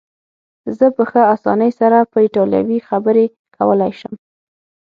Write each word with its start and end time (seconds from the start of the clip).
زه 0.77 0.85
په 0.95 1.03
ښه 1.09 1.21
اسانۍ 1.35 1.71
سره 1.79 1.97
په 2.11 2.17
ایټالوي 2.25 2.79
خبرې 2.89 3.25
کولای 3.57 3.91
شم. 3.99 4.13